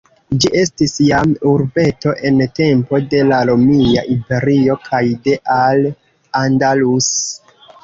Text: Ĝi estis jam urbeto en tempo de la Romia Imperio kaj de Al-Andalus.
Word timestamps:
Ĝi 0.43 0.49
estis 0.59 0.93
jam 1.07 1.35
urbeto 1.49 2.13
en 2.29 2.39
tempo 2.61 3.01
de 3.13 3.21
la 3.33 3.43
Romia 3.51 4.05
Imperio 4.15 4.79
kaj 4.89 5.05
de 5.29 5.37
Al-Andalus. 5.59 7.15